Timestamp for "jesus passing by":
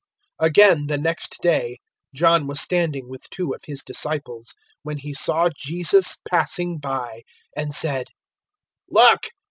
5.55-7.21